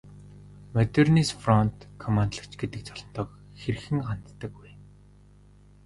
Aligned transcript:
Модернист 0.77 1.33
фронт 1.41 1.77
командлагч 2.03 2.51
гэдэг 2.61 2.81
цолондоо 2.87 3.25
хэрхэн 3.61 3.99
ханддаг 4.07 4.53
вэ? 4.61 4.71